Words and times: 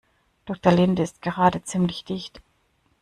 Doktor 0.47 0.71
Linde 0.71 1.03
ist 1.03 1.21
gerade 1.21 1.61
ziemlich 1.63 2.03
dicht. 2.05 2.41